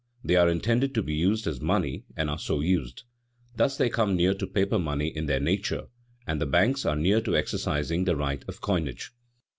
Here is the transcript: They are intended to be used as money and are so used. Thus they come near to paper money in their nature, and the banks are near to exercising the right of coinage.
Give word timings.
They 0.23 0.35
are 0.35 0.49
intended 0.49 0.95
to 0.95 1.03
be 1.03 1.13
used 1.13 1.45
as 1.45 1.61
money 1.61 2.05
and 2.17 2.27
are 2.27 2.39
so 2.39 2.59
used. 2.59 3.03
Thus 3.55 3.77
they 3.77 3.87
come 3.87 4.15
near 4.15 4.33
to 4.33 4.47
paper 4.47 4.79
money 4.79 5.09
in 5.15 5.27
their 5.27 5.39
nature, 5.39 5.89
and 6.25 6.41
the 6.41 6.47
banks 6.47 6.87
are 6.87 6.95
near 6.95 7.21
to 7.21 7.37
exercising 7.37 8.05
the 8.05 8.15
right 8.15 8.43
of 8.47 8.61
coinage. 8.61 9.11